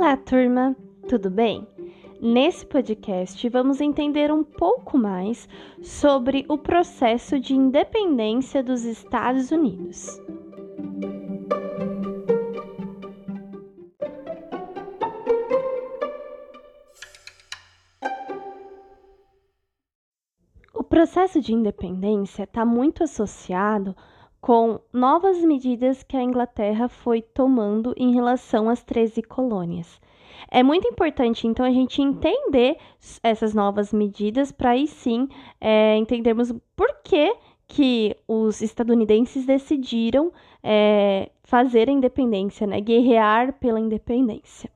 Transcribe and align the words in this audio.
Olá, 0.00 0.16
turma! 0.16 0.74
Tudo 1.10 1.28
bem? 1.28 1.68
Nesse 2.22 2.64
podcast, 2.64 3.46
vamos 3.50 3.82
entender 3.82 4.32
um 4.32 4.42
pouco 4.42 4.96
mais 4.96 5.46
sobre 5.82 6.46
o 6.48 6.56
processo 6.56 7.38
de 7.38 7.52
independência 7.52 8.62
dos 8.62 8.82
Estados 8.84 9.50
Unidos. 9.50 10.18
O 20.72 20.82
processo 20.82 21.42
de 21.42 21.52
independência 21.52 22.44
está 22.44 22.64
muito 22.64 23.04
associado 23.04 23.94
com 24.40 24.80
novas 24.92 25.42
medidas 25.42 26.02
que 26.02 26.16
a 26.16 26.22
Inglaterra 26.22 26.88
foi 26.88 27.20
tomando 27.20 27.94
em 27.96 28.12
relação 28.12 28.68
às 28.68 28.82
13 28.82 29.22
colônias. 29.22 30.00
É 30.50 30.62
muito 30.62 30.88
importante, 30.88 31.46
então, 31.46 31.64
a 31.64 31.70
gente 31.70 32.00
entender 32.00 32.76
essas 33.22 33.54
novas 33.54 33.92
medidas 33.92 34.50
para 34.50 34.70
aí 34.70 34.86
sim 34.86 35.28
é, 35.60 35.96
entendermos 35.96 36.52
por 36.74 36.88
que, 37.04 37.34
que 37.68 38.16
os 38.26 38.60
estadunidenses 38.60 39.46
decidiram 39.46 40.32
é, 40.62 41.30
fazer 41.44 41.88
a 41.88 41.92
independência, 41.92 42.66
né? 42.66 42.80
guerrear 42.80 43.52
pela 43.60 43.78
independência. 43.78 44.70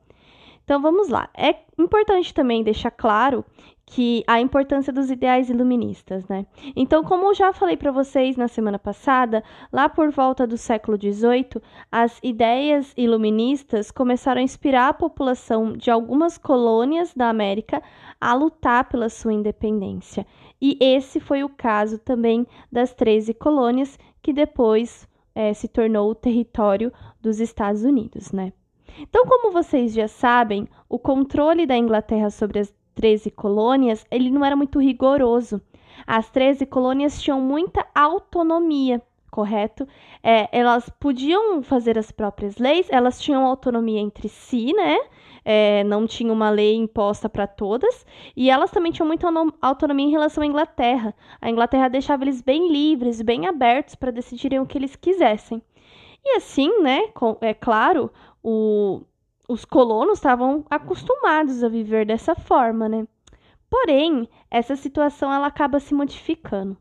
Então 0.64 0.80
vamos 0.80 1.08
lá. 1.08 1.28
É 1.36 1.56
importante 1.78 2.32
também 2.32 2.62
deixar 2.62 2.90
claro 2.90 3.44
que 3.86 4.24
a 4.26 4.40
importância 4.40 4.92
dos 4.92 5.10
ideais 5.10 5.50
iluministas, 5.50 6.26
né? 6.26 6.46
Então, 6.74 7.04
como 7.04 7.26
eu 7.26 7.34
já 7.34 7.52
falei 7.52 7.76
para 7.76 7.92
vocês 7.92 8.36
na 8.36 8.48
semana 8.48 8.78
passada, 8.78 9.44
lá 9.72 9.88
por 9.88 10.10
volta 10.10 10.46
do 10.46 10.56
século 10.56 10.96
XVIII, 10.96 11.62
as 11.92 12.18
ideias 12.22 12.92
iluministas 12.96 13.90
começaram 13.90 14.40
a 14.40 14.44
inspirar 14.44 14.88
a 14.88 14.94
população 14.94 15.74
de 15.74 15.90
algumas 15.90 16.38
colônias 16.38 17.12
da 17.14 17.28
América 17.28 17.82
a 18.20 18.32
lutar 18.34 18.88
pela 18.88 19.08
sua 19.08 19.32
independência. 19.32 20.26
E 20.60 20.78
esse 20.80 21.20
foi 21.20 21.44
o 21.44 21.48
caso 21.48 21.98
também 21.98 22.46
das 22.72 22.94
13 22.94 23.34
colônias 23.34 23.98
que 24.22 24.32
depois 24.32 25.06
é, 25.34 25.52
se 25.52 25.68
tornou 25.68 26.10
o 26.10 26.14
território 26.14 26.92
dos 27.20 27.38
Estados 27.38 27.84
Unidos, 27.84 28.32
né? 28.32 28.52
Então, 28.98 29.26
como 29.26 29.52
vocês 29.52 29.92
já 29.92 30.06
sabem, 30.06 30.68
o 30.88 30.98
controle 30.98 31.66
da 31.66 31.76
Inglaterra 31.76 32.30
sobre 32.30 32.60
as 32.60 32.72
13 32.94 33.30
colônias, 33.30 34.06
ele 34.10 34.30
não 34.30 34.44
era 34.44 34.56
muito 34.56 34.80
rigoroso. 34.80 35.60
As 36.06 36.30
13 36.30 36.66
colônias 36.66 37.20
tinham 37.20 37.40
muita 37.40 37.86
autonomia, 37.94 39.00
correto? 39.30 39.86
É, 40.22 40.48
elas 40.52 40.88
podiam 41.00 41.62
fazer 41.62 41.98
as 41.98 42.10
próprias 42.10 42.58
leis, 42.58 42.86
elas 42.90 43.20
tinham 43.20 43.46
autonomia 43.46 44.00
entre 44.00 44.28
si, 44.28 44.72
né? 44.72 44.98
É, 45.44 45.84
não 45.84 46.06
tinha 46.06 46.32
uma 46.32 46.48
lei 46.50 46.74
imposta 46.74 47.28
para 47.28 47.46
todas, 47.46 48.06
e 48.34 48.48
elas 48.48 48.70
também 48.70 48.92
tinham 48.92 49.06
muita 49.06 49.28
autonomia 49.60 50.06
em 50.06 50.10
relação 50.10 50.42
à 50.42 50.46
Inglaterra. 50.46 51.14
A 51.40 51.50
Inglaterra 51.50 51.88
deixava 51.88 52.24
eles 52.24 52.40
bem 52.40 52.72
livres, 52.72 53.20
bem 53.20 53.46
abertos 53.46 53.94
para 53.94 54.10
decidirem 54.10 54.60
o 54.60 54.66
que 54.66 54.78
eles 54.78 54.96
quisessem. 54.96 55.60
E 56.24 56.36
assim, 56.36 56.80
né, 56.80 57.08
com, 57.08 57.36
é 57.42 57.52
claro, 57.52 58.10
o, 58.42 59.02
os 59.48 59.64
colonos 59.64 60.18
estavam 60.18 60.64
acostumados 60.70 61.62
a 61.62 61.68
viver 61.68 62.06
dessa 62.06 62.34
forma, 62.34 62.88
né? 62.88 63.06
Porém, 63.68 64.28
essa 64.50 64.76
situação 64.76 65.32
ela 65.32 65.46
acaba 65.46 65.80
se 65.80 65.92
modificando. 65.92 66.76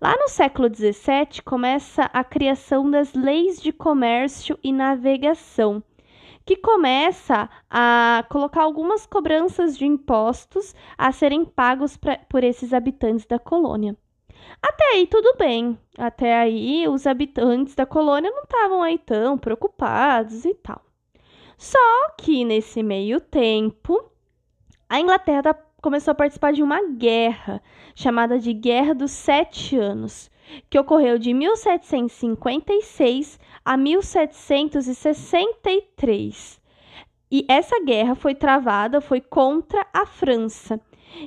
Lá 0.00 0.16
no 0.16 0.28
século 0.28 0.68
XVII 0.68 1.42
começa 1.44 2.10
a 2.12 2.24
criação 2.24 2.90
das 2.90 3.14
leis 3.14 3.60
de 3.62 3.72
comércio 3.72 4.58
e 4.62 4.72
navegação, 4.72 5.82
que 6.44 6.56
começa 6.56 7.48
a 7.70 8.24
colocar 8.28 8.62
algumas 8.62 9.06
cobranças 9.06 9.78
de 9.78 9.86
impostos 9.86 10.74
a 10.98 11.12
serem 11.12 11.44
pagos 11.44 11.96
pra, 11.96 12.18
por 12.28 12.44
esses 12.44 12.74
habitantes 12.74 13.24
da 13.24 13.38
colônia. 13.38 13.96
Até 14.60 14.84
aí 14.92 15.06
tudo 15.06 15.36
bem. 15.38 15.78
Até 15.96 16.36
aí 16.36 16.86
os 16.88 17.06
habitantes 17.06 17.74
da 17.74 17.86
colônia 17.86 18.30
não 18.30 18.42
estavam 18.42 18.82
aí 18.82 18.98
tão 18.98 19.38
preocupados 19.38 20.44
e 20.44 20.54
tal. 20.54 20.82
Só 21.56 21.78
que 22.18 22.44
nesse 22.44 22.82
meio 22.82 23.20
tempo, 23.20 24.10
a 24.88 24.98
Inglaterra 25.00 25.54
começou 25.80 26.12
a 26.12 26.14
participar 26.14 26.52
de 26.52 26.62
uma 26.62 26.86
guerra 26.88 27.60
chamada 27.94 28.38
de 28.38 28.52
Guerra 28.52 28.94
dos 28.94 29.10
Sete 29.10 29.76
Anos, 29.76 30.30
que 30.70 30.78
ocorreu 30.78 31.18
de 31.18 31.34
1756 31.34 33.40
a 33.64 33.76
1763. 33.76 36.62
E 37.30 37.46
essa 37.48 37.80
guerra 37.82 38.14
foi 38.14 38.34
travada, 38.34 39.00
foi 39.00 39.20
contra 39.20 39.86
a 39.92 40.06
França. 40.06 40.80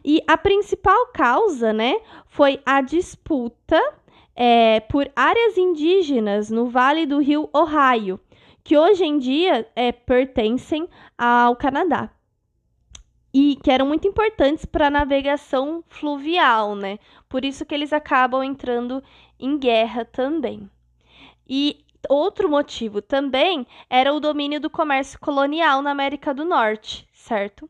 E 0.04 0.22
a 0.28 0.38
principal 0.38 1.08
causa, 1.08 1.74
né, 1.74 2.00
foi 2.28 2.62
a 2.66 2.82
disputa 2.82 3.82
é, 4.36 4.82
por 4.82 5.10
áreas 5.16 5.58
indígenas 5.58 6.50
no 6.50 6.68
vale 6.68 7.06
do 7.06 7.20
rio 7.20 7.50
Ohio, 7.54 8.20
que 8.68 8.78
hoje 8.78 9.06
em 9.06 9.18
dia 9.18 9.66
é, 9.78 9.94
pertencem 9.94 10.90
ao 11.18 11.56
Canadá 11.56 12.10
e 13.34 13.56
que 13.64 13.72
eram 13.72 13.86
muito 13.86 14.06
importantes 14.06 14.66
para 14.66 14.88
a 14.88 14.90
navegação 14.90 15.82
fluvial, 15.88 16.76
né? 16.76 17.00
Por 17.30 17.46
isso 17.46 17.66
que 17.66 17.74
eles 17.74 17.94
acabam 17.94 18.44
entrando 18.44 19.02
em 19.40 19.58
guerra 19.58 20.04
também. 20.04 20.70
E 21.48 21.86
outro 22.10 22.50
motivo 22.50 23.02
também 23.02 23.66
era 23.90 24.14
o 24.14 24.20
domínio 24.20 24.60
do 24.60 24.70
comércio 24.70 25.18
colonial 25.18 25.82
na 25.82 25.92
América 25.92 26.34
do 26.34 26.44
Norte, 26.44 27.08
certo? 27.14 27.70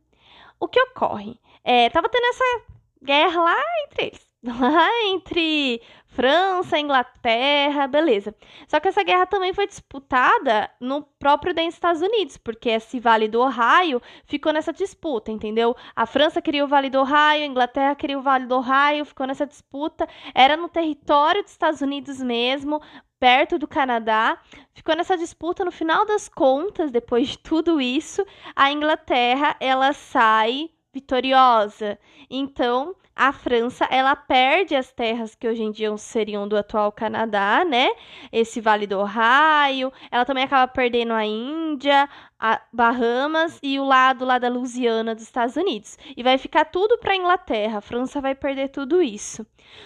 O 0.59 0.67
que 0.67 0.81
ocorre? 0.81 1.39
É, 1.63 1.91
tava 1.91 2.09
tendo 2.09 2.25
essa 2.25 2.61
guerra 3.03 3.43
lá 3.43 3.63
entre 3.85 4.07
eles, 4.07 4.27
lá 4.59 4.89
entre 5.09 5.79
França, 6.17 6.79
Inglaterra, 6.79 7.85
beleza. 7.85 8.33
Só 8.67 8.79
que 8.79 8.87
essa 8.87 9.03
guerra 9.03 9.27
também 9.27 9.53
foi 9.53 9.67
disputada 9.67 10.67
no 10.81 11.03
próprio 11.03 11.53
dos 11.53 11.63
Estados 11.65 12.01
Unidos, 12.01 12.37
porque 12.37 12.69
esse 12.69 12.99
Vale 12.99 13.27
do 13.27 13.39
Ohio 13.39 14.01
ficou 14.25 14.51
nessa 14.51 14.73
disputa, 14.73 15.31
entendeu? 15.31 15.75
A 15.95 16.07
França 16.07 16.41
queria 16.41 16.65
o 16.65 16.67
Vale 16.67 16.89
do 16.89 17.01
Ohio, 17.01 17.43
a 17.43 17.45
Inglaterra 17.45 17.93
queria 17.93 18.17
o 18.17 18.23
Vale 18.23 18.47
do 18.47 18.55
Ohio, 18.55 19.05
ficou 19.05 19.27
nessa 19.27 19.45
disputa. 19.45 20.09
Era 20.33 20.57
no 20.57 20.67
território 20.67 21.43
dos 21.43 21.51
Estados 21.51 21.81
Unidos 21.81 22.19
mesmo, 22.19 22.81
perto 23.19 23.59
do 23.59 23.67
Canadá. 23.67 24.39
Ficou 24.73 24.95
nessa 24.95 25.15
disputa, 25.15 25.63
no 25.63 25.71
final 25.71 26.03
das 26.03 26.27
contas, 26.27 26.89
depois 26.89 27.27
de 27.27 27.37
tudo 27.37 27.79
isso, 27.79 28.25
a 28.55 28.71
Inglaterra, 28.71 29.55
ela 29.59 29.93
sai 29.93 30.71
vitoriosa. 30.91 31.99
Então, 32.27 32.95
a 33.17 33.33
França 33.33 33.85
ela 33.89 34.15
perde 34.15 34.75
as 34.75 34.91
terras 34.91 35.33
que 35.33 35.47
hoje 35.47 35.63
em 35.63 35.71
dia 35.71 35.95
seriam 35.97 36.47
do 36.47 36.55
atual 36.55 36.91
Canadá, 36.91 37.65
né? 37.65 37.89
Esse 38.31 38.61
Vale 38.61 38.85
do 38.85 38.99
Ohio. 38.99 39.91
Ela 40.11 40.23
também 40.23 40.43
acaba 40.43 40.71
perdendo 40.71 41.13
a 41.13 41.25
Índia, 41.25 42.07
a 42.39 42.61
Bahamas 42.71 43.59
e 43.63 43.79
o 43.79 43.83
lado 43.83 44.23
lá 44.23 44.37
da 44.37 44.49
Louisiana 44.49 45.15
dos 45.15 45.23
Estados 45.23 45.55
Unidos. 45.55 45.97
E 46.15 46.21
vai 46.21 46.37
ficar 46.37 46.65
tudo 46.65 46.99
para 46.99 47.13
a 47.13 47.15
Inglaterra. 47.15 47.79
A 47.79 47.81
França 47.81 48.21
vai 48.21 48.35
perder 48.35 48.69
tudo 48.69 49.01
isso. 49.01 49.43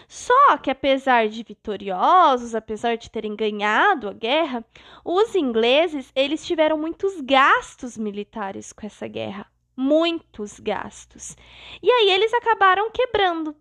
Só 0.10 0.58
que 0.58 0.70
apesar 0.70 1.30
de 1.30 1.42
vitoriosos, 1.42 2.54
apesar 2.54 2.98
de 2.98 3.10
terem 3.10 3.36
ganhado 3.36 4.10
a 4.10 4.14
guerra, 4.14 4.66
os 5.06 5.36
ingleses 5.36 6.12
eles 6.14 6.46
tiveram 6.46 6.78
muitos 6.78 7.22
gastos 7.22 7.98
militares 7.98 8.74
com 8.74 8.86
essa 8.86 9.08
guerra 9.08 9.51
muitos 9.76 10.60
gastos. 10.60 11.36
E 11.82 11.90
aí 11.90 12.10
eles 12.10 12.34
acabaram 12.34 12.90
quebrando. 12.92 13.56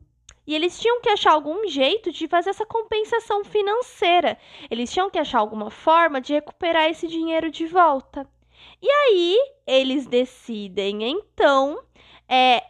E 0.47 0.55
eles 0.55 0.79
tinham 0.81 1.01
que 1.01 1.09
achar 1.09 1.33
algum 1.33 1.69
jeito 1.69 2.11
de 2.11 2.27
fazer 2.27 2.51
essa 2.51 2.67
compensação 2.67 3.45
financeira. 3.45 4.37
Eles 4.71 4.93
tinham 4.93 5.11
que 5.11 5.19
achar 5.19 5.39
alguma 5.39 5.71
forma 5.71 6.21
de 6.21 6.33
recuperar 6.33 6.87
esse 6.87 7.07
dinheiro 7.07 7.51
de 7.51 7.67
volta. 7.67 8.29
E 8.83 8.91
aí 8.91 9.39
eles 9.67 10.07
decidem, 10.07 11.03
então, 11.05 11.83
é, 12.29 12.63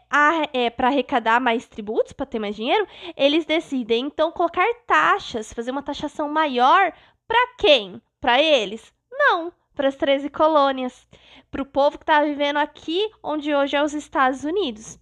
é, 0.53 0.71
para 0.71 0.89
arrecadar 0.89 1.41
mais 1.41 1.67
tributos, 1.67 2.13
para 2.13 2.27
ter 2.27 2.39
mais 2.39 2.57
dinheiro, 2.57 2.87
eles 3.17 3.45
decidem, 3.45 4.07
então, 4.07 4.33
colocar 4.33 4.67
taxas, 4.87 5.53
fazer 5.53 5.71
uma 5.71 5.83
taxação 5.83 6.29
maior 6.29 6.93
para 7.27 7.55
quem? 7.59 8.03
Para 8.21 8.43
eles? 8.43 8.93
Não, 9.11 9.53
para 9.75 9.89
as 9.89 9.97
13 9.97 10.29
colônias, 10.31 11.09
para 11.51 11.63
o 11.63 11.67
povo 11.67 11.99
que 11.99 12.05
estava 12.05 12.27
vivendo 12.27 12.59
aqui, 12.59 13.11
onde 13.23 13.55
hoje 13.55 13.77
é 13.77 13.83
os 13.83 13.95
Estados 13.95 14.45
Unidos. 14.45 14.99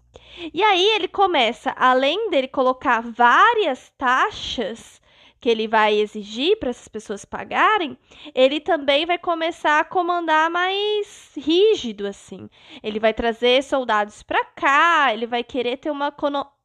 E 0.52 0.62
aí 0.62 0.86
ele 0.94 1.08
começa, 1.08 1.70
além 1.76 2.30
dele 2.30 2.48
colocar 2.48 3.00
várias 3.00 3.90
taxas 3.98 5.00
que 5.40 5.48
ele 5.48 5.68
vai 5.68 5.94
exigir 5.94 6.58
para 6.58 6.70
essas 6.70 6.88
pessoas 6.88 7.24
pagarem, 7.24 7.96
ele 8.34 8.60
também 8.60 9.06
vai 9.06 9.18
começar 9.18 9.78
a 9.80 9.84
comandar 9.84 10.50
mais 10.50 11.32
rígido 11.36 12.06
assim. 12.06 12.48
Ele 12.82 12.98
vai 12.98 13.14
trazer 13.14 13.62
soldados 13.62 14.22
para 14.22 14.44
cá, 14.44 15.12
ele 15.12 15.26
vai 15.26 15.44
querer 15.44 15.76
ter 15.76 15.90
uma, 15.90 16.12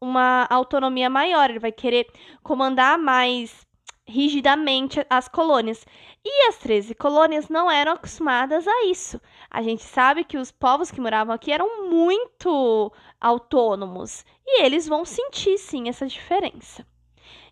uma 0.02 0.48
autonomia 0.50 1.10
maior, 1.10 1.50
ele 1.50 1.60
vai 1.60 1.72
querer 1.72 2.08
comandar 2.42 2.98
mais 2.98 3.66
rigidamente 4.06 5.06
as 5.10 5.28
colônias. 5.28 5.86
E 6.24 6.48
as 6.48 6.58
13 6.58 6.96
colônias 6.96 7.50
não 7.50 7.70
eram 7.70 7.94
acostumadas 7.94 8.68
a 8.68 8.86
isso. 8.86 9.20
A 9.50 9.62
gente 9.62 9.84
sabe 9.84 10.24
que 10.24 10.38
os 10.38 10.52
povos 10.52 10.92
que 10.92 11.02
moravam 11.02 11.34
aqui 11.34 11.52
eram 11.52 11.90
muito 11.90 12.92
autônomos 13.20 14.26
e 14.46 14.64
eles 14.64 14.88
vão 14.88 15.06
sentir 15.06 15.58
sim 15.58 15.90
essa 15.90 16.08
diferença. 16.08 16.86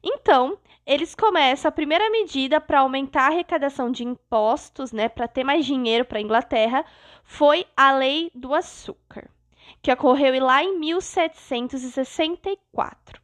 Então, 0.03 0.57
eles 0.85 1.13
começam 1.13 1.69
a 1.69 1.71
primeira 1.71 2.09
medida 2.09 2.59
para 2.59 2.79
aumentar 2.79 3.23
a 3.23 3.27
arrecadação 3.27 3.91
de 3.91 4.03
impostos, 4.03 4.91
né, 4.91 5.07
para 5.07 5.27
ter 5.27 5.43
mais 5.43 5.63
dinheiro 5.65 6.05
para 6.05 6.17
a 6.17 6.21
Inglaterra, 6.21 6.83
foi 7.23 7.67
a 7.77 7.91
Lei 7.91 8.31
do 8.33 8.51
Açúcar, 8.53 9.29
que 9.81 9.91
ocorreu 9.91 10.43
lá 10.43 10.63
em 10.63 10.79
1764. 10.79 13.21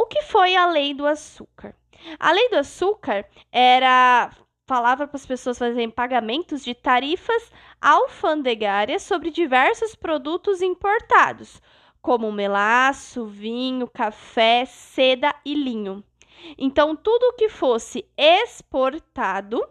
O 0.00 0.06
que 0.06 0.22
foi 0.22 0.56
a 0.56 0.64
Lei 0.64 0.94
do 0.94 1.06
Açúcar? 1.06 1.76
A 2.18 2.32
Lei 2.32 2.48
do 2.48 2.56
Açúcar 2.56 3.26
era 3.52 4.30
falava 4.66 5.06
para 5.06 5.16
as 5.18 5.26
pessoas 5.26 5.58
fazerem 5.58 5.90
pagamentos 5.90 6.64
de 6.64 6.74
tarifas 6.74 7.52
alfandegárias 7.78 9.02
sobre 9.02 9.30
diversos 9.30 9.94
produtos 9.94 10.62
importados, 10.62 11.60
como 12.00 12.32
melaço, 12.32 13.26
vinho, 13.26 13.86
café, 13.86 14.64
seda 14.64 15.34
e 15.44 15.52
linho. 15.52 16.02
Então, 16.56 16.96
tudo 16.96 17.36
que 17.36 17.50
fosse 17.50 18.08
exportado, 18.16 19.62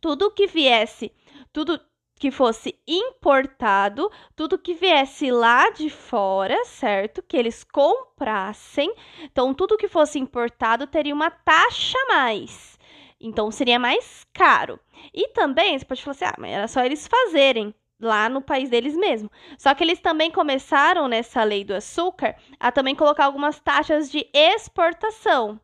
tudo 0.00 0.30
que 0.30 0.46
viesse, 0.46 1.12
tudo 1.52 1.78
que 2.20 2.30
fosse 2.30 2.78
importado, 2.86 4.12
tudo 4.36 4.58
que 4.58 4.74
viesse 4.74 5.30
lá 5.30 5.70
de 5.70 5.88
fora, 5.88 6.66
certo? 6.66 7.22
Que 7.22 7.34
eles 7.34 7.64
comprassem. 7.64 8.94
Então, 9.22 9.54
tudo 9.54 9.78
que 9.78 9.88
fosse 9.88 10.18
importado 10.18 10.86
teria 10.86 11.14
uma 11.14 11.30
taxa 11.30 11.96
a 11.98 12.14
mais. 12.14 12.78
Então, 13.18 13.50
seria 13.50 13.78
mais 13.78 14.26
caro. 14.34 14.78
E 15.14 15.28
também, 15.28 15.78
você 15.78 15.84
pode 15.86 16.02
falar 16.02 16.12
assim, 16.12 16.24
ah, 16.26 16.34
mas 16.38 16.50
era 16.50 16.68
só 16.68 16.84
eles 16.84 17.08
fazerem 17.08 17.74
lá 17.98 18.28
no 18.28 18.42
país 18.42 18.68
deles 18.68 18.94
mesmo. 18.94 19.30
Só 19.56 19.74
que 19.74 19.82
eles 19.82 19.98
também 19.98 20.30
começaram 20.30 21.08
nessa 21.08 21.42
lei 21.42 21.64
do 21.64 21.74
açúcar 21.74 22.36
a 22.58 22.70
também 22.70 22.94
colocar 22.94 23.24
algumas 23.24 23.58
taxas 23.60 24.10
de 24.10 24.28
exportação 24.34 25.58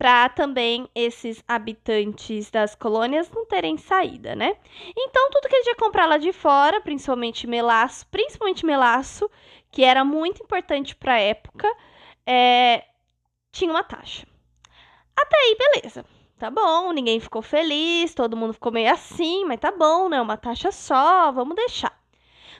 para 0.00 0.28
também 0.30 0.88
esses 0.94 1.44
habitantes 1.46 2.50
das 2.50 2.74
colônias 2.74 3.30
não 3.30 3.44
terem 3.44 3.76
saída, 3.76 4.34
né? 4.34 4.56
Então, 4.96 5.28
tudo 5.30 5.46
que 5.46 5.54
ele 5.54 5.68
ia 5.68 5.76
comprar 5.76 6.06
lá 6.06 6.16
de 6.16 6.32
fora, 6.32 6.80
principalmente 6.80 7.46
melaço, 7.46 8.06
principalmente 8.06 8.64
melaço, 8.64 9.30
que 9.70 9.84
era 9.84 10.02
muito 10.02 10.42
importante 10.42 10.96
para 10.96 11.12
a 11.12 11.20
época, 11.20 11.70
é, 12.26 12.82
tinha 13.52 13.70
uma 13.70 13.84
taxa. 13.84 14.26
Até 15.14 15.36
aí, 15.36 15.54
beleza. 15.58 16.02
Tá 16.38 16.50
bom, 16.50 16.92
ninguém 16.92 17.20
ficou 17.20 17.42
feliz, 17.42 18.14
todo 18.14 18.38
mundo 18.38 18.54
ficou 18.54 18.72
meio 18.72 18.90
assim, 18.90 19.44
mas 19.44 19.60
tá 19.60 19.70
bom, 19.70 20.08
né? 20.08 20.18
Uma 20.18 20.38
taxa 20.38 20.72
só, 20.72 21.30
vamos 21.30 21.54
deixar. 21.54 21.94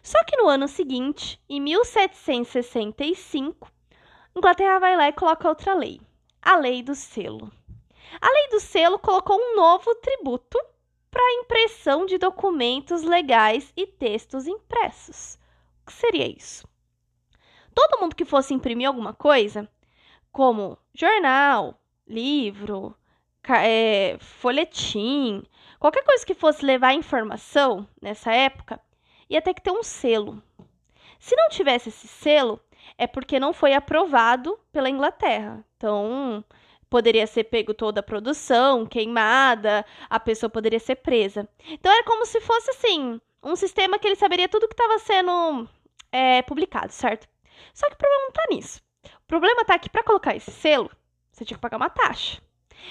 Só 0.02 0.22
que 0.24 0.36
no 0.36 0.46
ano 0.46 0.68
seguinte, 0.68 1.40
em 1.48 1.58
1765, 1.58 3.66
Inglaterra 4.36 4.78
vai 4.78 4.94
lá 4.94 5.08
e 5.08 5.12
coloca 5.14 5.48
outra 5.48 5.72
lei 5.72 6.02
a 6.42 6.56
lei 6.56 6.82
do 6.82 6.94
selo. 6.94 7.52
A 8.20 8.28
lei 8.28 8.48
do 8.50 8.60
selo 8.60 8.98
colocou 8.98 9.36
um 9.36 9.56
novo 9.56 9.94
tributo 9.96 10.58
para 11.10 11.22
a 11.22 11.34
impressão 11.34 12.06
de 12.06 12.18
documentos 12.18 13.02
legais 13.02 13.72
e 13.76 13.86
textos 13.86 14.46
impressos. 14.46 15.38
O 15.82 15.86
que 15.86 15.92
seria 15.92 16.28
isso? 16.28 16.68
Todo 17.74 18.00
mundo 18.00 18.16
que 18.16 18.24
fosse 18.24 18.54
imprimir 18.54 18.88
alguma 18.88 19.12
coisa, 19.12 19.68
como 20.32 20.78
jornal, 20.94 21.80
livro, 22.06 22.94
é, 23.48 24.16
folhetim, 24.18 25.42
qualquer 25.78 26.04
coisa 26.04 26.26
que 26.26 26.34
fosse 26.34 26.64
levar 26.64 26.94
informação 26.94 27.88
nessa 28.00 28.32
época, 28.32 28.80
ia 29.28 29.40
ter 29.40 29.54
que 29.54 29.62
ter 29.62 29.70
um 29.70 29.82
selo. 29.82 30.42
Se 31.18 31.36
não 31.36 31.48
tivesse 31.48 31.88
esse 31.90 32.08
selo, 32.08 32.60
é 32.98 33.06
porque 33.06 33.40
não 33.40 33.52
foi 33.52 33.74
aprovado 33.74 34.58
pela 34.72 34.90
Inglaterra. 34.90 35.64
Então, 35.76 36.44
poderia 36.88 37.26
ser 37.26 37.44
pego 37.44 37.72
toda 37.72 38.00
a 38.00 38.02
produção, 38.02 38.84
queimada, 38.86 39.84
a 40.08 40.20
pessoa 40.20 40.50
poderia 40.50 40.80
ser 40.80 40.96
presa. 40.96 41.48
Então, 41.68 41.92
era 41.92 42.04
como 42.04 42.26
se 42.26 42.40
fosse 42.40 42.70
assim, 42.70 43.20
um 43.42 43.56
sistema 43.56 43.98
que 43.98 44.06
ele 44.06 44.16
saberia 44.16 44.48
tudo 44.48 44.68
que 44.68 44.74
estava 44.74 44.98
sendo 44.98 45.68
é, 46.12 46.42
publicado, 46.42 46.92
certo? 46.92 47.28
Só 47.72 47.86
que 47.88 47.94
o 47.94 47.98
problema 47.98 48.22
não 48.22 48.28
está 48.28 48.46
nisso. 48.50 48.82
O 49.04 49.26
problema 49.26 49.62
está 49.62 49.78
que 49.78 49.88
para 49.88 50.02
colocar 50.02 50.34
esse 50.34 50.50
selo, 50.50 50.90
você 51.30 51.44
tinha 51.44 51.56
que 51.56 51.62
pagar 51.62 51.76
uma 51.76 51.90
taxa. 51.90 52.40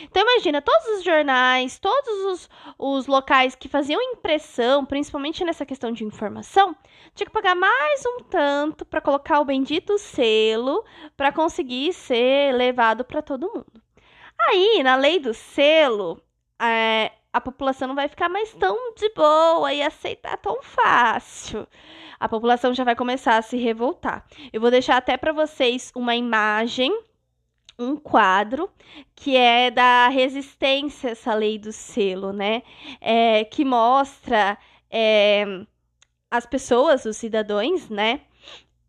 Então 0.03 0.21
imagina, 0.21 0.61
todos 0.61 0.97
os 0.97 1.03
jornais, 1.03 1.79
todos 1.79 2.25
os, 2.25 2.49
os 2.77 3.07
locais 3.07 3.55
que 3.55 3.67
faziam 3.67 4.01
impressão, 4.01 4.85
principalmente 4.85 5.43
nessa 5.43 5.65
questão 5.65 5.91
de 5.91 6.03
informação, 6.03 6.75
tinha 7.13 7.27
que 7.27 7.33
pagar 7.33 7.55
mais 7.55 8.03
um 8.05 8.23
tanto 8.23 8.85
para 8.85 9.01
colocar 9.01 9.39
o 9.39 9.45
bendito 9.45 9.97
selo 9.97 10.83
para 11.17 11.31
conseguir 11.31 11.93
ser 11.93 12.53
levado 12.53 13.03
para 13.03 13.21
todo 13.21 13.51
mundo. 13.51 13.81
Aí, 14.47 14.81
na 14.83 14.95
lei 14.95 15.19
do 15.19 15.33
selo, 15.33 16.21
é, 16.61 17.11
a 17.31 17.41
população 17.41 17.87
não 17.87 17.95
vai 17.95 18.07
ficar 18.07 18.29
mais 18.29 18.53
tão 18.53 18.93
de 18.95 19.09
boa 19.13 19.73
e 19.73 19.81
aceitar 19.81 20.37
tão 20.37 20.61
fácil. 20.61 21.67
A 22.19 22.27
população 22.27 22.73
já 22.73 22.83
vai 22.83 22.95
começar 22.95 23.37
a 23.37 23.41
se 23.41 23.57
revoltar. 23.57 24.25
Eu 24.51 24.59
vou 24.59 24.71
deixar 24.71 24.97
até 24.97 25.15
para 25.15 25.31
vocês 25.31 25.91
uma 25.95 26.15
imagem 26.15 26.91
um 27.79 27.95
quadro 27.95 28.69
que 29.15 29.37
é 29.37 29.71
da 29.71 30.09
resistência 30.09 31.09
essa 31.09 31.33
lei 31.33 31.57
do 31.57 31.71
selo, 31.71 32.33
né? 32.33 32.61
É, 32.99 33.45
que 33.45 33.63
mostra 33.63 34.57
é, 34.91 35.45
as 36.29 36.45
pessoas, 36.45 37.05
os 37.05 37.17
cidadãos, 37.17 37.89
né? 37.89 38.21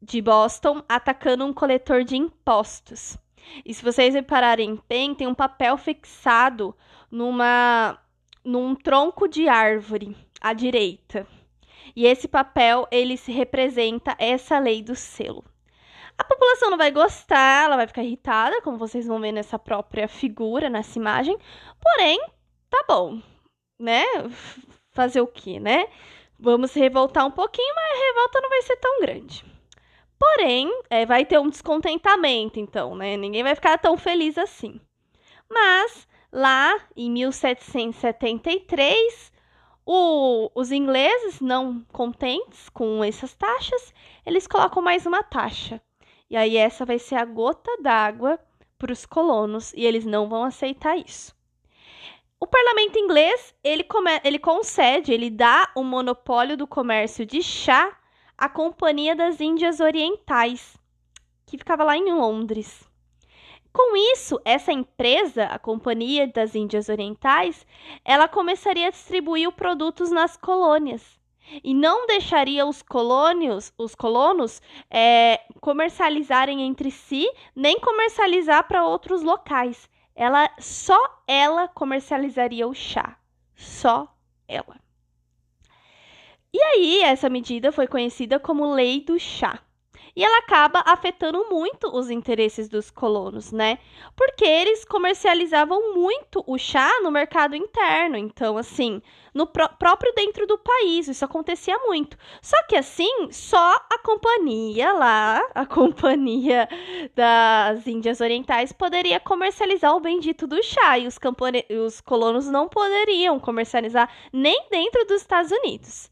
De 0.03 0.21
Boston 0.21 0.83
atacando 0.89 1.47
um 1.47 1.53
coletor 1.53 2.03
de 2.05 2.17
impostos. 2.17 3.17
E 3.65 3.73
se 3.73 3.83
vocês 3.83 4.15
repararem 4.15 4.81
bem, 4.89 5.15
tem 5.15 5.27
um 5.27 5.35
papel 5.35 5.77
fixado 5.77 6.75
numa 7.11 7.99
num 8.43 8.75
tronco 8.75 9.29
de 9.29 9.49
árvore 9.49 10.17
à 10.41 10.53
direita. 10.53 11.27
E 11.95 12.07
esse 12.07 12.27
papel 12.27 12.87
ele 12.91 13.17
se 13.17 13.31
representa 13.33 14.17
essa 14.19 14.59
lei 14.59 14.83
do 14.83 14.97
selo. 14.97 15.45
A 16.21 16.25
população 16.25 16.69
não 16.69 16.77
vai 16.77 16.91
gostar, 16.91 17.65
ela 17.65 17.77
vai 17.77 17.87
ficar 17.87 18.03
irritada, 18.03 18.61
como 18.61 18.77
vocês 18.77 19.07
vão 19.07 19.19
ver 19.19 19.33
nessa 19.33 19.59
própria 19.59 20.07
figura, 20.07 20.69
nessa 20.69 20.99
imagem. 20.99 21.35
Porém, 21.81 22.21
tá 22.69 22.85
bom, 22.87 23.23
né? 23.79 24.05
Fazer 24.93 25.23
o 25.23 25.27
quê, 25.27 25.59
né? 25.59 25.87
Vamos 26.39 26.75
revoltar 26.75 27.27
um 27.27 27.31
pouquinho, 27.31 27.75
mas 27.75 27.91
a 27.91 28.05
revolta 28.05 28.39
não 28.43 28.51
vai 28.51 28.61
ser 28.61 28.77
tão 28.77 29.01
grande. 29.01 29.43
Porém, 30.19 30.71
é, 30.91 31.07
vai 31.07 31.25
ter 31.25 31.41
um 31.41 31.49
descontentamento, 31.49 32.61
então, 32.61 32.95
né? 32.95 33.17
Ninguém 33.17 33.43
vai 33.43 33.55
ficar 33.55 33.79
tão 33.79 33.97
feliz 33.97 34.37
assim. 34.37 34.79
Mas, 35.49 36.07
lá 36.31 36.79
em 36.95 37.11
1773, 37.13 39.33
o, 39.87 40.51
os 40.55 40.71
ingleses, 40.71 41.41
não 41.41 41.81
contentes 41.91 42.69
com 42.69 43.03
essas 43.03 43.33
taxas, 43.33 43.95
eles 44.27 44.47
colocam 44.47 44.83
mais 44.83 45.07
uma 45.07 45.23
taxa 45.23 45.81
e 46.31 46.37
aí 46.37 46.57
essa 46.57 46.87
vai 46.87 46.99
ser 46.99 47.17
a 47.17 47.25
gota 47.25 47.77
d'água 47.83 48.39
para 48.79 48.93
os 48.93 49.05
colonos 49.05 49.73
e 49.75 49.85
eles 49.85 50.07
não 50.07 50.29
vão 50.29 50.45
aceitar 50.45 50.97
isso. 50.97 51.35
O 52.39 52.47
parlamento 52.47 52.99
inglês, 52.99 53.55
ele, 53.63 53.83
come, 53.83 54.11
ele 54.25 54.39
concede, 54.39 55.13
ele 55.13 55.29
dá 55.29 55.71
o 55.75 55.83
monopólio 55.83 56.57
do 56.57 56.67
comércio 56.67 57.27
de 57.27 57.43
chá 57.43 57.99
à 58.39 58.49
Companhia 58.49 59.15
das 59.15 59.41
Índias 59.41 59.81
Orientais, 59.81 60.79
que 61.45 61.59
ficava 61.59 61.85
lá 61.85 61.97
em 61.97 62.11
Londres. 62.13 62.89
Com 63.73 63.95
isso, 64.15 64.41
essa 64.45 64.73
empresa, 64.73 65.45
a 65.45 65.59
Companhia 65.59 66.27
das 66.27 66.55
Índias 66.55 66.89
Orientais, 66.89 67.67
ela 68.05 68.27
começaria 68.27 68.87
a 68.87 68.91
distribuir 68.91 69.53
produtos 69.53 70.11
nas 70.11 70.37
colônias 70.37 71.20
e 71.63 71.75
não 71.75 72.07
deixaria 72.07 72.67
os 72.67 72.83
colônios, 72.83 73.73
os 73.77 73.95
colonos, 73.95 74.61
é, 74.91 75.41
comercializarem 75.61 76.63
entre 76.63 76.91
si, 76.91 77.31
nem 77.55 77.79
comercializar 77.81 78.67
para 78.67 78.85
outros 78.87 79.23
locais. 79.23 79.89
Ela 80.15 80.51
só 80.59 80.99
ela 81.27 81.69
comercializaria 81.69 82.67
o 82.67 82.75
chá, 82.75 83.17
só 83.55 84.15
ela. 84.47 84.81
E 86.53 86.61
aí 86.61 87.03
essa 87.03 87.29
medida 87.29 87.71
foi 87.71 87.87
conhecida 87.87 88.39
como 88.41 88.75
Lei 88.75 89.01
do 89.01 89.19
Chá. 89.19 89.61
E 90.15 90.25
ela 90.25 90.39
acaba 90.39 90.83
afetando 90.87 91.47
muito 91.49 91.89
os 91.97 92.11
interesses 92.11 92.69
dos 92.69 92.91
colonos, 92.91 93.53
né? 93.53 93.79
Porque 94.17 94.45
eles 94.45 94.85
comercializavam 94.85 95.95
muito 95.95 96.43
o 96.47 96.59
chá 96.59 97.01
no 97.03 97.11
mercado 97.11 97.55
interno. 97.55 98.17
Então, 98.17 98.57
assim, 98.57 99.01
no 99.33 99.47
pró 99.47 99.69
próprio 99.69 100.13
dentro 100.15 100.47
do 100.47 100.59
país, 100.59 101.09
isso 101.09 101.25
acontecia 101.25 101.79
muito. 101.79 102.17
Só 102.43 102.57
que 102.65 102.77
assim, 102.77 103.31
só 103.31 103.77
a 103.91 103.99
companhia 103.99 104.93
lá, 104.93 105.43
a 105.55 105.65
companhia 105.65 106.69
das 107.15 107.87
Índias 107.87 108.21
Orientais, 108.21 108.73
poderia 108.73 109.21
comercializar 109.21 109.95
o 109.95 110.01
bendito 110.01 110.47
do 110.47 110.63
chá. 110.63 110.99
E 110.99 111.07
os, 111.07 111.19
os 111.87 112.01
colonos 112.01 112.47
não 112.49 112.69
poderiam 112.69 113.39
comercializar 113.39 114.11
nem 114.33 114.67
dentro 114.71 115.05
dos 115.07 115.21
Estados 115.21 115.51
Unidos. 115.51 116.11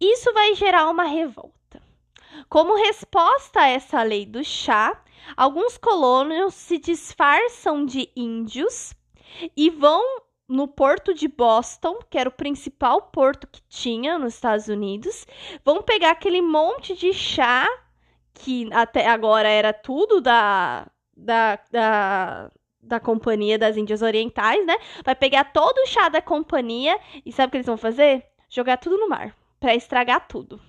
Isso 0.00 0.32
vai 0.32 0.54
gerar 0.54 0.88
uma 0.88 1.04
revolta. 1.04 1.59
Como 2.48 2.76
resposta 2.76 3.60
a 3.60 3.68
essa 3.68 4.02
lei 4.02 4.26
do 4.26 4.42
chá, 4.44 5.02
alguns 5.36 5.76
colonos 5.76 6.54
se 6.54 6.78
disfarçam 6.78 7.84
de 7.84 8.10
índios 8.16 8.94
e 9.56 9.70
vão 9.70 10.02
no 10.48 10.66
porto 10.66 11.14
de 11.14 11.28
Boston, 11.28 12.00
que 12.10 12.18
era 12.18 12.28
o 12.28 12.32
principal 12.32 13.02
porto 13.02 13.46
que 13.46 13.62
tinha 13.68 14.18
nos 14.18 14.34
Estados 14.34 14.66
Unidos, 14.66 15.24
vão 15.64 15.80
pegar 15.80 16.10
aquele 16.10 16.42
monte 16.42 16.96
de 16.96 17.12
chá 17.12 17.68
que 18.34 18.68
até 18.72 19.06
agora 19.06 19.48
era 19.48 19.72
tudo 19.72 20.20
da, 20.20 20.88
da, 21.16 21.58
da, 21.70 22.50
da 22.82 22.98
Companhia 22.98 23.58
das 23.58 23.76
Índias 23.76 24.02
Orientais, 24.02 24.66
né? 24.66 24.76
Vai 25.04 25.14
pegar 25.14 25.44
todo 25.52 25.78
o 25.78 25.86
chá 25.86 26.08
da 26.08 26.20
companhia 26.20 26.98
e 27.24 27.32
sabe 27.32 27.48
o 27.48 27.50
que 27.52 27.56
eles 27.58 27.66
vão 27.66 27.76
fazer? 27.76 28.26
Jogar 28.48 28.78
tudo 28.78 28.98
no 28.98 29.08
mar, 29.08 29.36
para 29.60 29.74
estragar 29.74 30.26
tudo. 30.26 30.60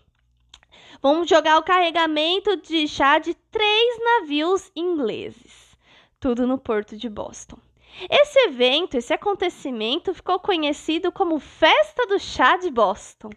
Vamos 1.00 1.30
jogar 1.30 1.58
o 1.58 1.64
carregamento 1.64 2.58
de 2.58 2.88
chá 2.88 3.20
de 3.20 3.36
três 3.52 4.00
navios 4.04 4.72
ingleses. 4.76 5.78
Tudo 6.20 6.48
no 6.48 6.58
porto 6.58 6.98
de 6.98 7.08
Boston. 7.08 7.58
Esse 8.10 8.40
evento, 8.48 8.96
esse 8.96 9.14
acontecimento 9.14 10.14
ficou 10.14 10.40
conhecido 10.40 11.12
como 11.12 11.40
Festa 11.40 12.08
do 12.08 12.18
Chá 12.18 12.58
de 12.58 12.72
Boston. 12.72 13.30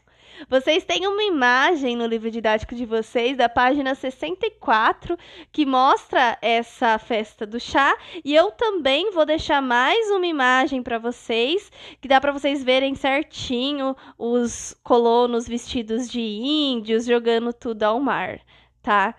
Vocês 0.48 0.84
têm 0.84 1.06
uma 1.06 1.22
imagem 1.22 1.96
no 1.96 2.06
livro 2.06 2.30
didático 2.30 2.74
de 2.74 2.84
vocês, 2.84 3.36
da 3.36 3.48
página 3.48 3.94
64, 3.94 5.16
que 5.52 5.64
mostra 5.64 6.36
essa 6.42 6.98
festa 6.98 7.46
do 7.46 7.60
chá, 7.60 7.96
e 8.24 8.34
eu 8.34 8.50
também 8.50 9.10
vou 9.10 9.24
deixar 9.24 9.62
mais 9.62 10.10
uma 10.10 10.26
imagem 10.26 10.82
para 10.82 10.98
vocês, 10.98 11.70
que 12.00 12.08
dá 12.08 12.20
para 12.20 12.32
vocês 12.32 12.62
verem 12.62 12.94
certinho 12.94 13.96
os 14.18 14.74
colonos 14.82 15.46
vestidos 15.48 16.10
de 16.10 16.20
índios 16.20 17.06
jogando 17.06 17.52
tudo 17.52 17.82
ao 17.82 18.00
mar, 18.00 18.40
tá? 18.82 19.14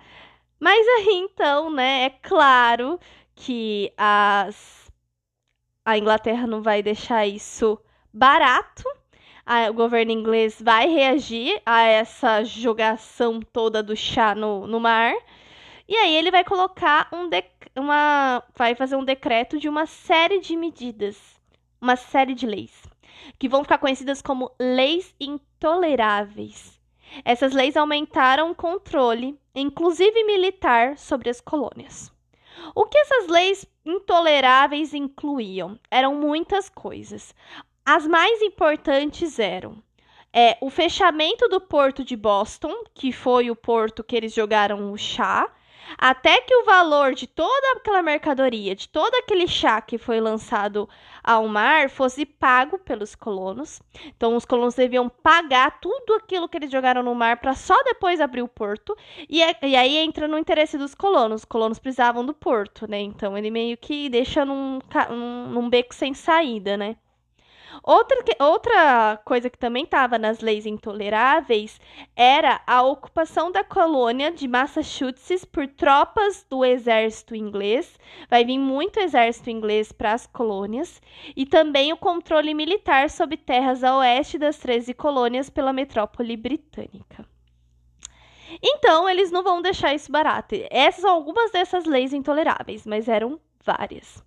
Mas 0.60 0.86
aí 0.88 1.14
então, 1.14 1.70
né, 1.70 2.06
é 2.06 2.10
claro 2.10 3.00
que 3.36 3.92
as 3.98 4.86
a 5.84 5.98
Inglaterra 5.98 6.48
não 6.48 6.64
vai 6.64 6.82
deixar 6.82 7.28
isso 7.28 7.80
barato 8.12 8.84
a, 9.46 9.70
o 9.70 9.74
governo 9.74 10.12
inglês 10.12 10.60
vai 10.62 10.88
reagir 10.88 11.62
a 11.66 11.84
essa 11.84 12.44
jogação 12.44 13.40
toda 13.40 13.84
do 13.84 13.96
chá 13.96 14.34
no, 14.34 14.66
no 14.66 14.80
mar. 14.80 15.14
E 15.88 15.96
aí 15.96 16.16
ele 16.16 16.32
vai 16.32 16.44
colocar 16.44 17.08
um 17.14 17.30
de, 17.30 17.44
uma 17.76 18.44
vai 18.56 18.74
fazer 18.74 18.96
um 18.96 19.04
decreto 19.04 19.60
de 19.60 19.70
uma 19.70 19.86
série 19.86 20.40
de 20.40 20.56
medidas, 20.56 21.18
uma 21.80 21.96
série 21.96 22.34
de 22.34 22.48
leis, 22.48 22.84
que 23.38 23.48
vão 23.48 23.64
ficar 23.64 23.78
conhecidas 23.78 24.22
como 24.22 24.52
leis 24.60 25.14
intoleráveis. 25.20 26.80
Essas 27.24 27.54
leis 27.54 27.78
aumentaram 27.78 28.50
o 28.50 28.56
controle, 28.56 29.40
inclusive 29.54 30.24
militar, 30.24 30.98
sobre 30.98 31.30
as 31.30 31.40
colônias. 31.40 32.12
O 32.74 32.86
que 32.86 32.98
essas 32.98 33.28
leis 33.28 33.66
intoleráveis 33.86 34.94
incluíam? 34.94 35.80
Eram 35.92 36.16
muitas 36.16 36.70
coisas. 36.70 37.36
As 37.86 38.08
mais 38.08 38.42
importantes 38.42 39.38
eram 39.38 39.78
é, 40.34 40.58
o 40.60 40.72
fechamento 40.72 41.48
do 41.48 41.62
porto 41.62 42.04
de 42.04 42.16
Boston, 42.18 42.74
que 42.96 43.12
foi 43.12 43.52
o 43.52 43.56
porto 43.56 44.04
que 44.04 44.16
eles 44.16 44.34
jogaram 44.34 44.92
o 44.92 44.98
chá, 44.98 45.48
até 45.96 46.42
que 46.42 46.56
o 46.56 46.66
valor 46.66 47.14
de 47.14 47.28
toda 47.28 47.74
aquela 47.74 48.02
mercadoria, 48.02 48.76
de 48.76 48.90
todo 48.90 49.14
aquele 49.14 49.48
chá 49.48 49.80
que 49.82 50.00
foi 50.00 50.20
lançado 50.20 50.90
ao 51.24 51.48
mar, 51.48 51.92
fosse 51.92 52.26
pago 52.26 52.80
pelos 52.80 53.14
colonos. 53.14 53.80
Então, 54.08 54.36
os 54.36 54.46
colonos 54.46 54.74
deviam 54.74 55.08
pagar 55.08 55.80
tudo 55.80 56.16
aquilo 56.16 56.50
que 56.50 56.58
eles 56.58 56.72
jogaram 56.72 57.04
no 57.04 57.14
mar 57.14 57.38
para 57.38 57.54
só 57.54 57.76
depois 57.84 58.20
abrir 58.20 58.42
o 58.42 58.48
porto. 58.48 58.98
E, 59.30 59.44
é, 59.44 59.56
e, 59.62 59.76
aí 59.76 59.96
entra 59.98 60.28
no 60.28 60.40
interesse 60.40 60.76
dos 60.76 60.96
colonos. 60.96 61.42
Os 61.42 61.46
colonos 61.46 61.78
precisavam 61.78 62.26
do 62.26 62.34
porto, 62.34 62.90
né? 62.90 63.00
Então, 63.00 63.38
ele 63.38 63.52
meio 63.52 63.78
que 63.78 64.10
deixa 64.10 64.44
num, 64.44 64.80
num, 65.52 65.70
beco 65.70 65.94
sem 65.94 66.16
saída, 66.16 66.76
né? 66.76 66.96
Outra, 67.84 68.18
outra 68.40 69.18
coisa 69.26 69.50
que 69.50 69.58
também 69.58 69.84
estava 69.84 70.18
nas 70.18 70.40
leis 70.40 70.66
intoleráveis 70.66 71.80
era 72.16 72.62
a 72.66 72.82
ocupação 72.82 73.52
da 73.52 73.64
colônia 73.64 74.32
de 74.32 74.48
Massachusetts 74.48 75.46
por 75.46 75.68
tropas 75.68 76.46
do 76.50 76.64
exército 76.64 77.36
inglês. 77.36 77.98
Vai 78.30 78.44
vir 78.46 78.58
muito 78.58 79.00
exército 79.00 79.50
inglês 79.50 79.92
para 79.92 80.14
as 80.14 80.26
colônias. 80.28 81.02
E 81.36 81.46
também 81.46 81.94
o 81.94 81.98
controle 81.98 82.54
militar 82.54 83.10
sobre 83.10 83.38
terras 83.38 83.84
a 83.84 83.98
oeste 83.98 84.38
das 84.38 84.58
13 84.58 84.94
colônias 84.94 85.50
pela 85.50 85.74
metrópole 85.74 86.36
britânica. 86.36 87.26
Então, 88.62 89.08
eles 89.10 89.32
não 89.32 89.44
vão 89.44 89.62
deixar 89.62 89.94
isso 89.94 90.12
barato. 90.12 90.56
Essas 90.70 91.02
são 91.02 91.12
algumas 91.12 91.52
dessas 91.52 91.86
leis 91.86 92.14
intoleráveis, 92.14 92.86
mas 92.86 93.08
eram 93.08 93.40
várias. 93.64 94.25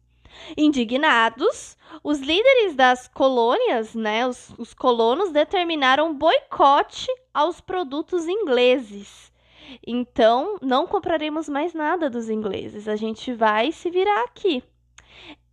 Indignados, 0.57 1.77
os 2.03 2.21
líderes 2.21 2.75
das 2.75 3.09
colônias, 3.09 3.95
né, 3.95 4.27
os, 4.27 4.53
os 4.59 4.75
colonos, 4.75 5.31
determinaram 5.31 6.15
boicote 6.15 7.07
aos 7.33 7.61
produtos 7.61 8.27
ingleses. 8.27 9.33
Então, 9.87 10.59
não 10.63 10.87
compraremos 10.87 11.49
mais 11.49 11.75
nada 11.75 12.09
dos 12.09 12.31
ingleses, 12.31 12.89
a 12.89 12.97
gente 12.97 13.33
vai 13.33 13.73
se 13.73 13.91
virar 13.91 14.23
aqui. 14.23 14.63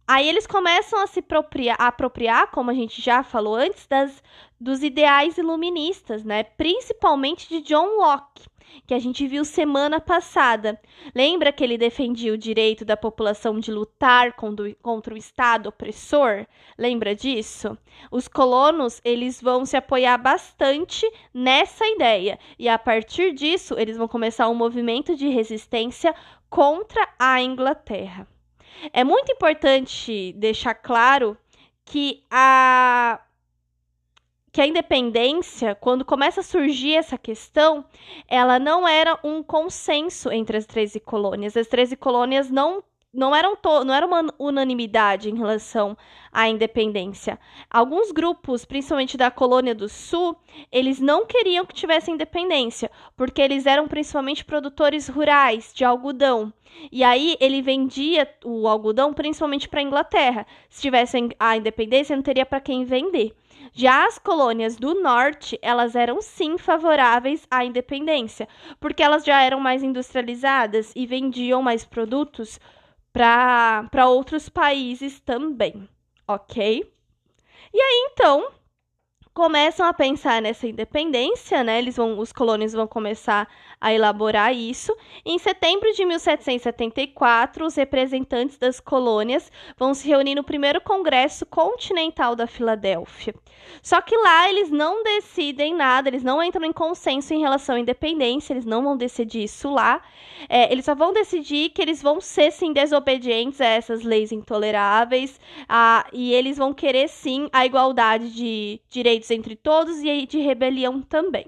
Aí 0.07 0.29
eles 0.29 0.45
começam 0.45 0.99
a 0.99 1.07
se 1.07 1.19
apropriar, 1.19 1.77
a 1.79 1.87
apropriar, 1.87 2.51
como 2.51 2.69
a 2.69 2.73
gente 2.73 3.01
já 3.01 3.23
falou 3.23 3.55
antes, 3.55 3.87
das, 3.87 4.23
dos 4.59 4.83
ideais 4.83 5.37
iluministas, 5.37 6.23
né? 6.23 6.43
Principalmente 6.43 7.49
de 7.49 7.61
John 7.61 7.97
Locke 7.97 8.47
que 8.85 8.93
a 8.93 8.99
gente 8.99 9.27
viu 9.27 9.43
semana 9.43 9.99
passada. 9.99 10.79
Lembra 11.13 11.51
que 11.51 11.63
ele 11.63 11.77
defendia 11.77 12.33
o 12.33 12.37
direito 12.37 12.85
da 12.85 12.95
população 12.95 13.59
de 13.59 13.71
lutar 13.71 14.33
contra 14.33 15.13
o 15.13 15.17
Estado 15.17 15.69
opressor? 15.69 16.45
Lembra 16.77 17.15
disso? 17.15 17.77
Os 18.11 18.27
colonos, 18.27 19.01
eles 19.03 19.41
vão 19.41 19.65
se 19.65 19.77
apoiar 19.77 20.17
bastante 20.17 21.09
nessa 21.33 21.85
ideia 21.87 22.37
e 22.59 22.69
a 22.69 22.77
partir 22.77 23.33
disso, 23.33 23.75
eles 23.77 23.97
vão 23.97 24.07
começar 24.07 24.47
um 24.49 24.55
movimento 24.55 25.15
de 25.15 25.29
resistência 25.29 26.13
contra 26.49 27.07
a 27.17 27.41
Inglaterra. 27.41 28.27
É 28.93 29.03
muito 29.03 29.31
importante 29.31 30.33
deixar 30.33 30.75
claro 30.75 31.37
que 31.85 32.23
a 32.29 33.21
que 34.55 34.61
a 34.61 34.65
independência, 34.65 35.75
quando 35.75 36.05
começa 36.05 36.39
a 36.39 36.43
surgir 36.43 36.95
essa 36.95 37.17
questão, 37.17 37.83
ela 38.25 38.57
não 38.57 38.87
era 38.87 39.19
um 39.21 39.43
consenso 39.43 40.31
entre 40.31 40.55
as 40.55 40.65
13 40.65 40.97
colônias. 41.01 41.57
As 41.57 41.67
13 41.67 41.97
colônias 41.97 42.49
não 42.49 42.81
não 43.15 43.35
eram 43.35 43.57
não 43.85 43.93
era 43.93 44.05
uma 44.05 44.25
unanimidade 44.37 45.29
em 45.29 45.37
relação 45.37 45.97
à 46.31 46.47
independência. 46.47 47.39
Alguns 47.69 48.11
grupos, 48.11 48.65
principalmente 48.65 49.17
da 49.17 49.31
colônia 49.31 49.73
do 49.73 49.87
Sul, 49.87 50.35
eles 50.71 50.99
não 50.99 51.25
queriam 51.25 51.65
que 51.65 51.73
tivesse 51.73 52.11
independência, 52.11 52.91
porque 53.15 53.41
eles 53.41 53.65
eram 53.65 53.87
principalmente 53.87 54.45
produtores 54.45 55.07
rurais 55.07 55.71
de 55.73 55.85
algodão. 55.85 56.53
E 56.91 57.03
aí 57.03 57.37
ele 57.39 57.61
vendia 57.61 58.29
o 58.43 58.67
algodão 58.67 59.13
principalmente 59.13 59.69
para 59.69 59.79
a 59.79 59.83
Inglaterra. 59.83 60.45
Se 60.69 60.81
tivesse 60.81 61.17
a 61.39 61.57
independência, 61.57 62.15
não 62.15 62.23
teria 62.23 62.45
para 62.45 62.59
quem 62.59 62.83
vender. 62.83 63.33
Já 63.73 64.05
as 64.05 64.17
colônias 64.17 64.77
do 64.77 65.01
norte, 65.01 65.59
elas 65.61 65.95
eram 65.95 66.21
sim 66.21 66.57
favoráveis 66.57 67.45
à 67.49 67.65
independência, 67.65 68.47
porque 68.79 69.03
elas 69.03 69.25
já 69.25 69.41
eram 69.41 69.59
mais 69.59 69.83
industrializadas 69.83 70.93
e 70.95 71.05
vendiam 71.05 71.61
mais 71.61 71.83
produtos 71.83 72.59
para 73.15 74.07
outros 74.09 74.49
países 74.49 75.21
também, 75.21 75.87
ok? 76.27 76.83
E 77.73 77.81
aí 77.81 78.09
então, 78.11 78.51
começam 79.35 79.85
a 79.85 79.93
pensar 79.93 80.41
nessa 80.41 80.65
independência, 80.65 81.61
né? 81.61 81.77
Eles 81.77 81.97
vão, 81.97 82.17
os 82.17 82.31
colônios 82.31 82.71
vão 82.71 82.87
começar 82.87 83.49
a 83.81 83.93
elaborar 83.93 84.55
isso. 84.55 84.95
Em 85.25 85.37
setembro 85.37 85.91
de 85.91 86.05
1774, 86.05 87.65
os 87.65 87.75
representantes 87.75 88.57
das 88.57 88.79
colônias 88.79 89.51
vão 89.77 89.93
se 89.93 90.07
reunir 90.07 90.35
no 90.35 90.43
primeiro 90.43 90.79
Congresso 90.79 91.45
Continental 91.45 92.33
da 92.33 92.47
Filadélfia. 92.47 93.35
Só 93.81 93.99
que 93.99 94.15
lá 94.15 94.49
eles 94.49 94.71
não 94.71 95.03
decidem 95.03 95.75
nada, 95.75 96.07
eles 96.07 96.23
não 96.23 96.41
entram 96.41 96.63
em 96.63 96.71
consenso 96.71 97.33
em 97.33 97.41
relação 97.41 97.75
à 97.75 97.79
independência, 97.79 98.53
eles 98.53 98.65
não 98.65 98.83
vão 98.83 98.95
decidir 98.95 99.43
isso 99.43 99.69
lá. 99.69 100.01
É, 100.47 100.71
eles 100.71 100.85
só 100.85 100.95
vão 100.95 101.11
decidir 101.11 101.69
que 101.71 101.81
eles 101.81 102.01
vão 102.01 102.21
ser 102.21 102.51
sim 102.51 102.71
desobedientes 102.71 103.59
a 103.59 103.65
essas 103.65 104.03
leis 104.03 104.31
intoleráveis, 104.31 105.39
a, 105.67 106.05
e 106.13 106.33
eles 106.33 106.57
vão 106.57 106.73
querer 106.73 107.09
sim 107.09 107.49
a 107.51 107.65
igualdade 107.65 108.33
de 108.33 108.79
direitos 108.89 109.24
entre 109.31 109.55
todos 109.55 110.01
e 110.03 110.25
de 110.25 110.39
rebelião 110.39 111.01
também. 111.01 111.47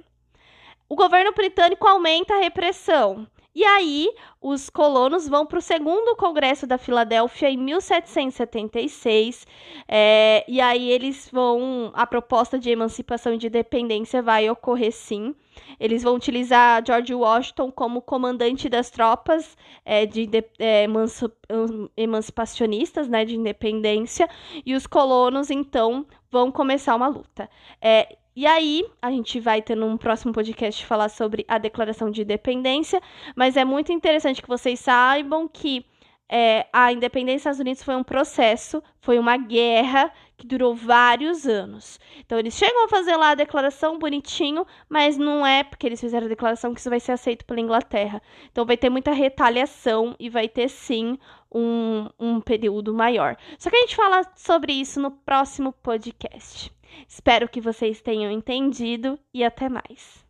O 0.90 0.96
governo 0.96 1.34
britânico 1.34 1.88
aumenta 1.88 2.34
a 2.36 2.40
repressão. 2.40 3.28
E 3.54 3.66
aí, 3.66 4.14
os 4.40 4.70
colonos 4.70 5.28
vão 5.28 5.44
para 5.44 5.58
o 5.58 5.62
segundo 5.62 6.16
congresso 6.16 6.68
da 6.68 6.78
Filadélfia 6.78 7.50
em 7.50 7.58
1776. 7.58 9.48
É, 9.88 10.46
e 10.48 10.62
aí 10.62 10.92
eles 10.92 11.28
vão. 11.32 11.92
A 11.96 12.06
proposta 12.06 12.60
de 12.60 12.70
emancipação 12.70 13.34
e 13.34 13.38
de 13.40 13.48
independência 13.48 14.22
vai 14.22 14.48
ocorrer 14.48 14.92
sim. 14.92 15.34
Eles 15.80 16.04
vão 16.04 16.16
utilizar 16.16 16.84
George 16.86 17.14
Washington 17.14 17.72
como 17.72 18.02
comandante 18.02 18.70
das 18.70 18.90
tropas 18.90 19.58
é, 19.86 20.06
de, 20.06 20.26
de 20.28 20.44
é, 20.60 20.86
emancipacionistas, 21.96 23.08
né, 23.08 23.26
de 23.26 23.36
independência, 23.36 24.30
e 24.66 24.76
os 24.76 24.88
colonos 24.88 25.50
então 25.50 26.06
vão 26.32 26.52
começar 26.52 26.96
uma 26.96 27.08
luta. 27.08 27.50
É, 27.82 28.18
e 28.36 28.46
aí, 28.46 28.86
a 29.02 29.10
gente 29.10 29.40
vai 29.40 29.64
ter 29.64 29.76
num 29.76 29.98
próximo 29.98 30.32
podcast 30.32 30.86
falar 30.86 31.10
sobre 31.10 31.44
a 31.48 31.58
Declaração 31.58 32.12
de 32.12 32.22
Independência, 32.22 33.02
mas 33.36 33.58
é 33.58 33.66
muito 33.66 33.92
interessante 33.92 34.44
que 34.44 34.48
vocês 34.48 34.80
saibam 34.80 35.48
que 35.48 35.84
é, 36.30 36.68
a 36.74 36.92
independência 36.92 37.50
dos 37.50 37.58
Estados 37.58 37.60
Unidos 37.60 37.84
foi 37.84 37.96
um 37.96 38.04
processo, 38.04 38.84
foi 39.00 39.18
uma 39.18 39.38
guerra 39.38 40.12
que 40.36 40.46
durou 40.46 40.76
vários 40.76 41.48
anos. 41.48 42.00
Então, 42.20 42.38
eles 42.38 42.54
chegam 42.54 42.86
a 42.86 42.90
fazer 42.90 43.16
lá 43.16 43.32
a 43.32 43.36
declaração 43.36 43.98
bonitinho, 43.98 44.66
mas 44.90 45.18
não 45.18 45.46
é 45.46 45.64
porque 45.64 45.88
eles 45.88 46.00
fizeram 46.00 46.28
a 46.28 46.30
declaração 46.30 46.74
que 46.74 46.80
isso 46.80 46.90
vai 46.90 47.00
ser 47.00 47.14
aceito 47.14 47.46
pela 47.46 47.60
Inglaterra. 47.60 48.22
Então, 48.52 48.66
vai 48.66 48.78
ter 48.78 48.90
muita 48.90 49.12
retaliação 49.12 50.16
e 50.20 50.30
vai 50.30 50.48
ter 50.48 50.70
sim 50.70 51.18
um, 51.52 52.08
um 52.20 52.42
período 52.42 52.94
maior. 52.94 53.36
Só 53.58 53.70
que 53.70 53.78
a 53.78 53.82
gente 53.82 53.96
fala 53.96 54.22
sobre 54.36 54.74
isso 54.74 55.00
no 55.00 55.12
próximo 55.12 55.72
podcast. 55.72 56.72
Espero 57.08 57.50
que 57.50 57.62
vocês 57.62 58.02
tenham 58.02 58.32
entendido 58.32 59.18
e 59.34 59.44
até 59.44 59.70
mais. 59.70 60.26